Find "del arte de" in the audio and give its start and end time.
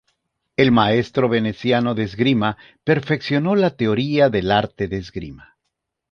4.31-4.97